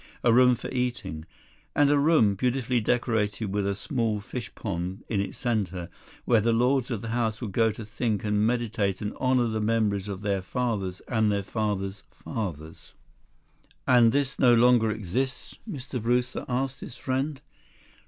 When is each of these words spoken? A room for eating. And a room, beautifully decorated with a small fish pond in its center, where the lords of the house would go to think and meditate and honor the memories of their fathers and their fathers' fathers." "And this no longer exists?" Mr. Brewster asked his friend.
A 0.23 0.33
room 0.33 0.55
for 0.55 0.67
eating. 0.71 1.25
And 1.75 1.91
a 1.91 1.99
room, 1.99 2.33
beautifully 2.33 2.81
decorated 2.81 3.53
with 3.53 3.67
a 3.67 3.75
small 3.75 4.19
fish 4.19 4.55
pond 4.55 5.03
in 5.09 5.19
its 5.21 5.37
center, 5.37 5.89
where 6.25 6.41
the 6.41 6.51
lords 6.51 6.89
of 6.89 7.03
the 7.03 7.09
house 7.09 7.39
would 7.39 7.51
go 7.51 7.69
to 7.71 7.85
think 7.85 8.23
and 8.23 8.43
meditate 8.43 9.03
and 9.03 9.13
honor 9.19 9.45
the 9.45 9.61
memories 9.61 10.07
of 10.07 10.21
their 10.21 10.41
fathers 10.41 11.01
and 11.07 11.31
their 11.31 11.43
fathers' 11.43 12.01
fathers." 12.09 12.95
"And 13.85 14.11
this 14.11 14.39
no 14.39 14.55
longer 14.55 14.89
exists?" 14.89 15.53
Mr. 15.69 16.01
Brewster 16.01 16.45
asked 16.49 16.79
his 16.79 16.95
friend. 16.97 17.39